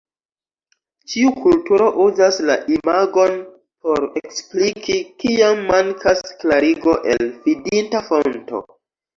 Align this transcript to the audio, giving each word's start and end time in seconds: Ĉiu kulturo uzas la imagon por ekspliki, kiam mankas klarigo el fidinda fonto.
Ĉiu 1.11 1.33
kulturo 1.41 1.89
uzas 2.05 2.39
la 2.49 2.55
imagon 2.77 3.37
por 3.89 4.07
ekspliki, 4.23 4.97
kiam 5.25 5.63
mankas 5.69 6.25
klarigo 6.43 6.97
el 7.15 7.31
fidinda 7.45 8.05
fonto. 8.11 8.65